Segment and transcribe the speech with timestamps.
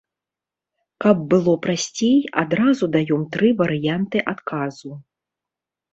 [1.05, 4.91] Каб было прасцей, адразу даём тры варыянты адказу.